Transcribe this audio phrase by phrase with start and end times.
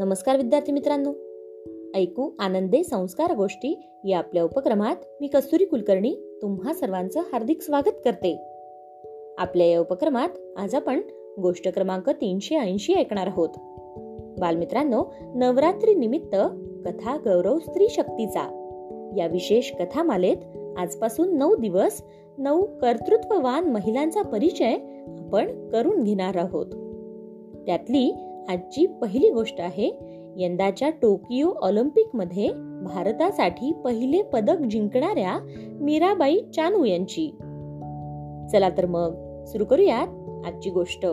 [0.00, 1.12] नमस्कार विद्यार्थी मित्रांनो.
[1.94, 8.42] ऐकू आनंदे संस्कार गोष्टी या आपल्या उपक्रमात मी कस्तुरी कुलकर्णी तुम्हा सर्वांचं हार्दिक स्वागत करते.
[9.38, 11.00] आपल्या या उपक्रमात आज आपण
[11.42, 13.48] गोष्ट क्रमांक तीनशे ऐंशी ऐकणार आहोत.
[14.40, 15.04] बालमित्रांनो
[15.34, 16.36] नवरात्री निमित्त
[16.84, 18.42] कथा गौरव स्त्री शक्तीचा.
[19.16, 20.36] या विशेष कथामालेत
[20.78, 22.02] आजपासून नऊ दिवस
[22.38, 24.74] नऊ कर्तृत्ववान महिलांचा परिचय
[25.18, 26.66] आपण करून घेणार आहोत.
[27.66, 28.14] त्यातली
[28.50, 29.90] आजची पहिली गोष्ट आहे
[30.36, 32.48] यंदाच्या टोकियो ऑलिम्पिकमध्ये
[32.84, 35.38] भारतासाठी पहिले पदक जिंकणाऱ्या
[35.80, 37.30] मीराबाई चानू यांची.
[38.52, 40.08] चला तर मग सुरू करूयात
[40.46, 41.06] आजची गोष्ट.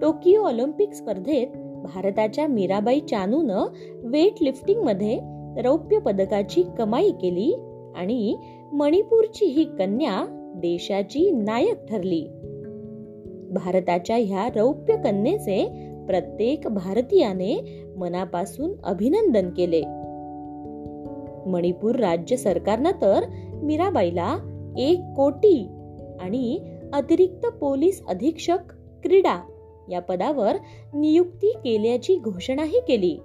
[0.00, 1.46] टोकियो ऑलिम्पिक स्पर्धेत
[1.84, 3.64] भारताच्या मीराबाई चानूनं
[4.04, 5.18] वेट लिफ्टिंगमध्ये
[5.62, 7.54] रौप्य पदकाची कमाई केली
[7.96, 8.36] आणि
[8.72, 12.26] मणिपूरची ही कन्या देशाची नायक ठरली.
[13.56, 15.64] भारताच्या ह्या रौप्य कन्येचे
[16.06, 19.82] प्रत्येक भारतीयाने मनापासून अभिनंदन केले.
[21.50, 23.20] मणिपूर राज्य सरकारनं तर
[23.62, 24.36] मीराबाईला
[24.78, 25.68] एक कोटी
[26.20, 26.58] आणि
[26.92, 28.58] अतिरिक्त पोलीस अधीक्षक
[29.02, 29.42] क्रीडा
[29.90, 30.56] या पदावर
[30.94, 33.18] नियुक्ती केल्याची घोषणाही केली.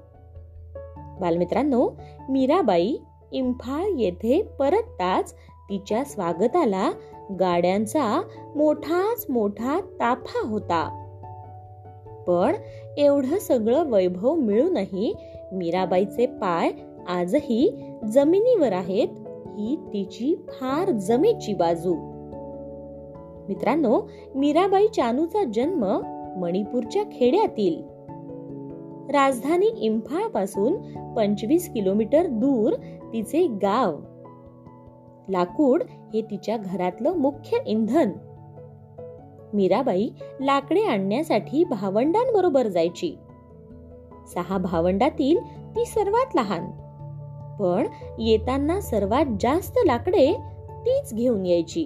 [1.22, 1.90] बालमित्रांनो
[2.30, 2.96] मीराबाई
[3.32, 5.36] इम्फाळ येथे परतताच
[5.72, 6.92] तिच्या स्वागताला
[7.40, 8.22] गाड्यांचा
[8.56, 10.98] मोठाच मोठा ताफा होता.
[12.28, 12.56] पण
[12.98, 15.16] एवढं सगळं वैभव मिळूनही
[15.54, 16.72] मीराबाईचे पाय
[17.08, 19.08] आजही जमिनीवर आहेत
[19.58, 21.96] ही तिची फार जमेची बाजू.
[23.48, 24.02] मित्रांनो
[24.36, 25.86] मीराबाई चानूचा जन्म
[26.38, 27.82] मणिपूरच्या खेड्यातील.
[29.12, 30.74] राजधानी इम्फाळपासून
[31.14, 32.74] पंचवीस किलोमीटर दूर
[33.14, 33.96] तिचे गाव.
[35.30, 35.84] लाकूड
[36.14, 38.10] हे तिच्या घरातलं मुख्य इंधन.
[39.54, 40.10] मीराबाई
[40.42, 43.16] लाकडे आणण्यासाठी भावंडांबरोबर जायची.
[44.34, 45.40] सहा भावंडातील
[45.76, 46.66] ती सर्वात लहान.
[47.60, 47.88] पण
[48.20, 50.34] येताना सर्वात जास्त लाकडे
[50.70, 51.86] तीच घेऊन यायची.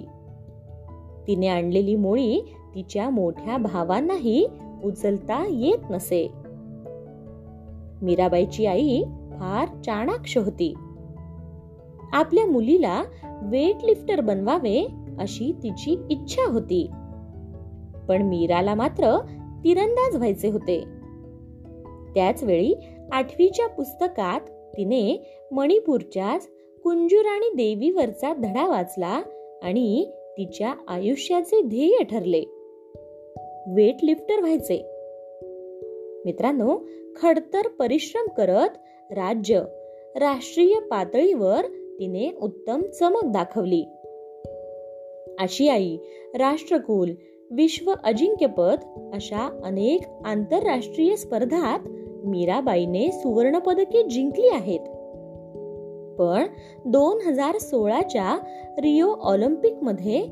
[1.26, 2.40] तिने आणलेली मोळी
[2.74, 4.46] तिच्या मोठ्या भावांनाही
[4.84, 6.32] उचलता येत नसे.
[8.02, 10.74] मीराबाईची आई फार चाणाक्ष होती.
[12.12, 13.02] आपल्या मुलीला
[13.42, 14.88] वेट लिफ्टर बनवावे
[15.18, 16.90] अशी तिची इच्छा होती.
[18.08, 19.18] पण मीराला मात्र
[19.64, 20.84] तिरंदाज व्हायचे होते.
[22.14, 22.74] त्याच वेळी
[23.12, 24.40] आठवीच्या पुस्तकात
[24.76, 26.48] तिने मणिपूरच्याच
[26.82, 29.22] कुंजुराणी देवीवरचा धडा वाचला
[29.62, 32.40] आणि तिच्या आयुष्याचे ध्येय ठरले.
[33.74, 34.92] वेट लिफ्टर व्हायचे.
[36.24, 36.78] मित्रांनो
[37.16, 38.68] खडतर परिश्रम करत
[39.10, 39.62] राज्य
[40.16, 41.66] राष्ट्रीय पातळीवर
[41.98, 43.84] तिने उत्तम चमक दाखवली.
[45.38, 45.96] आशियाई
[46.34, 47.10] राष्ट्रकुल
[47.50, 51.78] विश्व अजिंक्यपद अशा अनेक आंतरराष्ट्रीय स्पर्धात
[52.26, 54.80] मीराबाईने सुवर्णपदके जिंकली आहेत.
[56.18, 56.46] पण
[56.86, 58.38] दोन हजार सोळाच्या
[58.78, 60.22] रिओ ऑलिम्पिकमध्ये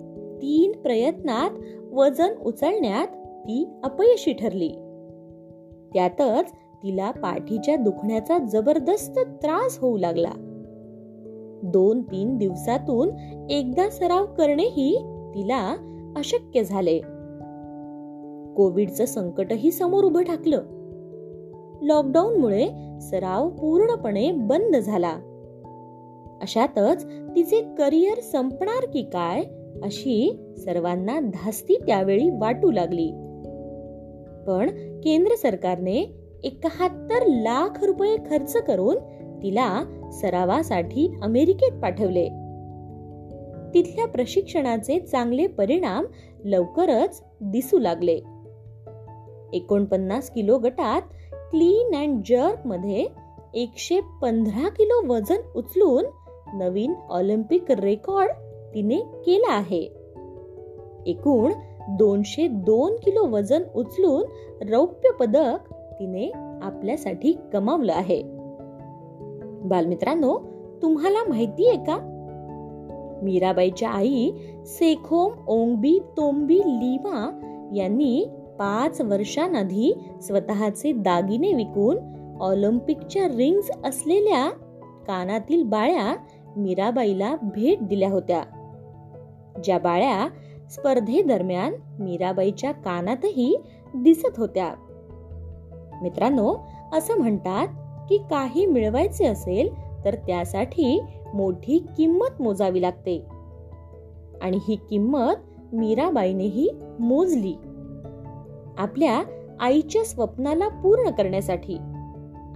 [0.42, 1.50] तीन प्रयत्नात
[1.92, 3.06] वजन उचलण्यात
[3.40, 4.68] ती अपयशी ठरली.
[5.94, 6.50] त्यातच
[6.82, 10.53] तिला पाठीच्या दुखण्याचा जबरदस्त त्रास होऊ लागला.
[11.64, 13.10] दोन तीन दिवसातून
[13.50, 14.96] एकदा सराव करणेही
[15.34, 15.76] तिला
[16.16, 16.98] अशक्य झाले.
[18.56, 20.62] कोविडचं संकटही समोर उभं ठाकलं.
[21.82, 22.68] लॉकडाऊनमुळे
[23.00, 25.16] सराव पूर्णपणे बंद झाला.
[26.42, 29.42] अशातच तिचे करिअर संपणार की काय
[29.82, 33.10] अशी सर्वांना धास्ती त्यावेळी वाटू लागली.
[34.46, 34.70] पण
[35.00, 38.96] केंद्र सरकारने एकाहत्तर लाख रुपये खर्च करून
[39.42, 39.84] तिला
[40.20, 42.28] सरावासाठी अमेरिकेत पाठवले.
[43.74, 46.04] तिथल्या प्रशिक्षणाचे चांगले परिणाम
[46.44, 48.20] लवकरच दिसू लागले.
[49.52, 51.02] एकोणपन्नास किलो गटात
[51.32, 53.06] क्लीन अँड जर्कमध्ये
[53.54, 56.04] एकशे पंधरा किलो वजन उचलून
[56.54, 58.30] नवीन ऑलिम्पिक रेकॉर्ड
[58.74, 59.82] तिने केला आहे.
[61.06, 61.52] एकूण
[61.88, 64.24] दोनशे दोन किलो वजन उचलून
[64.70, 66.30] रौप्य पदक तिने
[66.62, 68.43] आपल्यासाठी कमावलं आहे.
[69.64, 70.38] बालमित्रांनो
[70.82, 72.10] तुम्हाला माहिती आहे का?
[73.22, 74.30] मीराबाईच्या आई
[74.66, 77.40] सेखोम ओंगबी तोंबी लिमा
[77.74, 78.28] यांनी
[78.58, 81.96] पाच वर्षांआधी स्वतःचे दागिने विकून
[82.40, 84.50] ऑलिम्पिकच्या रिंग्स असलेल्या
[85.06, 86.16] कानातील बाळ्या
[86.56, 88.42] मीराबाईला भेट दिल्या होत्या.
[89.64, 90.28] ज्या बाळ्या
[90.70, 93.60] स्पर्धेदरम्यान मीराबाईच्या कानातही
[93.94, 94.74] दिसत होत्या.
[96.02, 96.56] मित्रांनो
[96.92, 97.68] असं म्हणतात
[98.08, 99.68] की काही मिळवायचे असेल
[100.04, 101.00] तर त्यासाठी
[101.34, 103.24] मोठी किंमत मोजावी लागते.
[104.42, 105.34] आणि ही किंमत
[105.72, 106.70] मीराबाईनेही
[107.00, 107.54] मोजली.
[108.78, 109.22] आपल्या
[109.60, 111.76] आईच्या स्वप्नाला पूर्ण करण्यासाठी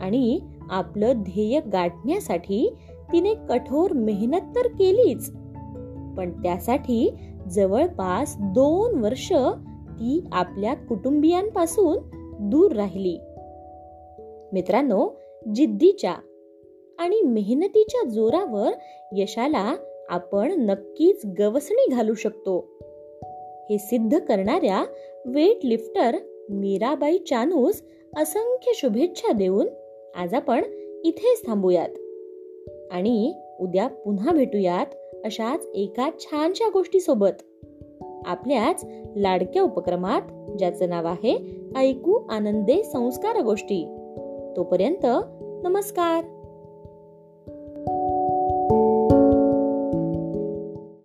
[0.01, 0.41] आणि
[0.71, 2.75] आपलं ध्येय गाठण्यासाठी
[3.13, 5.31] तिने कठोर मेहनत तर केलीच
[6.17, 7.15] पण त्यासाठी
[7.49, 9.33] जवळपास दोन वर्ष
[9.91, 11.97] ती आपल्या कुटुंबियांपासून
[12.41, 13.19] दूर राहिली.
[14.53, 15.09] मित्रांनो
[15.55, 16.15] जिद्दीच्या
[16.99, 18.71] आणि मेहनतीच्या जोरावर
[19.13, 19.75] यशाला
[20.09, 22.69] आपण नक्कीच गवसणी घालू शकतो.
[23.71, 24.85] हे सिद्ध करणाऱ्या
[25.27, 26.17] वेट लिफ्टर
[26.51, 27.83] मीराबाई चानूस
[28.17, 29.67] असंख्य शुभेच्छा देऊन
[30.15, 30.65] आज आपण
[31.05, 31.89] इथेच थांबूयात.
[32.93, 34.87] आणि उद्या पुन्हा भेटूयात
[35.25, 37.65] अशाच एका छानशा गोष्टीसोबत.
[38.27, 38.85] आपल्याच
[39.17, 40.23] लाडक्या उपक्रमात
[40.59, 43.95] ज्याचं नाव आहे ऐकू आनंदे संस्कार गोष्टी.
[44.59, 45.07] तोपर्यंत
[45.65, 46.38] नमस्कार.